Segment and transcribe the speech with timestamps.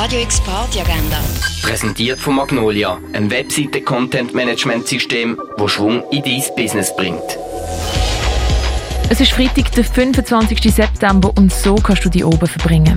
[0.00, 1.18] Radio X Party Agenda.
[1.60, 7.36] Präsentiert von Magnolia, einem Webseite-Content-Management-System, das Schwung in dein Business bringt.
[9.08, 10.72] Es ist Freitag, der 25.
[10.72, 12.96] September und so kannst du die oben verbringen.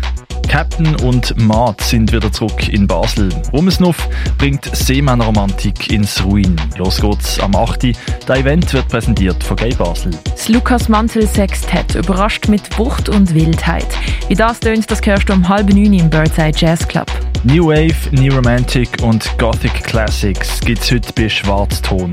[0.51, 3.29] Captain und Maat sind wieder zurück in Basel.
[3.53, 6.58] Rummesnuff bringt Seemännerromantik ins Ruin.
[6.77, 7.94] Los geht's am 8.
[8.27, 10.12] Der Event wird präsentiert von Gay Basel.
[10.26, 13.87] Das Lukas Mantel Sextett überrascht mit Wucht und Wildheit.
[14.27, 17.09] Wie das tönt, das hörst du um halb neun im Birdside Jazz Club.
[17.44, 22.12] New Wave, New Romantic und Gothic Classics gibt's heute bei Schwarzton.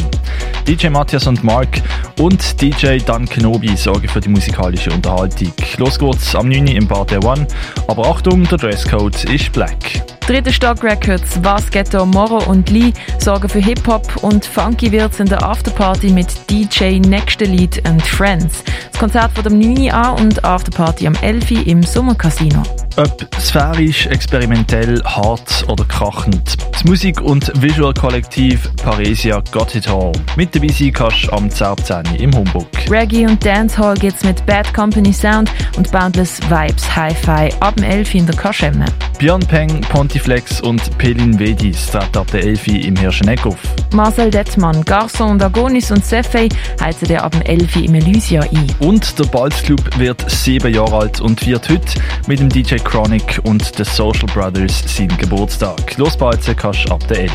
[0.67, 1.83] DJ Matthias und Mark
[2.19, 5.53] und DJ Dan Kenobi sorgen für die musikalische Unterhaltung.
[5.77, 6.69] Los geht's am 9.
[6.69, 7.47] im Bar der One,
[7.89, 10.03] aber Achtung, der Dresscode ist black.
[10.27, 15.27] Dritte Stock Records, Was Ghetto, Moro und Lee sorgen für Hip-Hop und Funky wird's in
[15.27, 18.65] der Afterparty mit DJ Nächste Lied and Friends.
[18.93, 22.63] Das Konzert von dem 9 an und Afterparty am 11 im Sommercasino.
[22.99, 26.57] Ob sphärisch, experimentell, hart oder krachend.
[26.73, 30.11] Das Musik- und Visual-Kollektiv Paresia Got It All.
[30.35, 32.17] Mit dabei sein kannst du am 10.
[32.19, 32.67] im Humbug.
[32.91, 38.15] Reggae und Dancehall geht's mit Bad Company Sound und Boundless Vibes Hi-Fi ab dem 11
[38.17, 38.87] in der Kaschemme.
[39.19, 43.59] Björn Peng, Pontiflex und Pelin Vedis treten ab der 11 im Hirscheneck auf.
[43.93, 46.49] Marcel Dettmann, Garçon und Agonis und Sefei
[46.81, 48.73] heizen dir ab dem 11 im Elysia ein.
[48.79, 53.41] Und der Balz Club wird sieben Jahre alt und wird heute mit dem DJ Chronic
[53.43, 55.97] und The Social Brothers seinen Geburtstag.
[55.97, 57.33] Losbalzen kannst du ab der 11.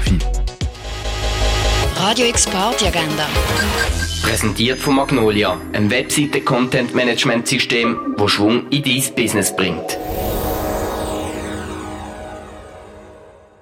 [1.98, 3.28] Radio X Party Agenda.
[4.22, 9.98] Präsentiert von Magnolia, einem Webseite-Content-Management-System, das Schwung in dein Business bringt.